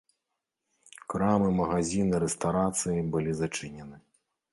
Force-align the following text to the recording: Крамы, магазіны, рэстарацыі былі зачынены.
Крамы, 1.13 1.49
магазіны, 1.61 2.21
рэстарацыі 2.23 2.99
былі 3.17 3.31
зачынены. 3.43 4.01